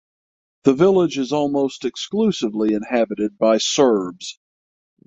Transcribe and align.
The 0.63 0.73
village 0.73 1.19
is 1.19 1.31
almost 1.31 1.85
exclusively 1.85 2.73
inhabited 2.73 3.37
by 3.37 3.59
Serbs. 3.59 4.39